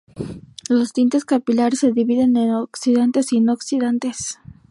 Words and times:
Los 0.67 0.93
tintes 0.93 1.25
capilares 1.25 1.81
se 1.81 1.91
dividen 1.91 2.35
en 2.35 2.49
oxidantes 2.55 3.31
y 3.33 3.39
no 3.39 3.53
oxidantes. 3.53 4.39